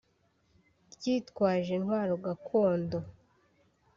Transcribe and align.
ryitwaje 0.93 1.69
intwaro 1.77 2.13
gakondo 2.25 2.97